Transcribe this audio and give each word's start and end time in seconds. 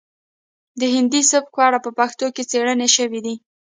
د 0.79 0.81
هندي 0.93 1.21
سبک 1.31 1.49
په 1.55 1.61
اړه 1.67 1.79
په 1.85 1.91
پښتو 1.99 2.25
کې 2.35 2.43
څیړنې 2.51 2.87
شوي 2.95 3.19
دي 3.25 3.35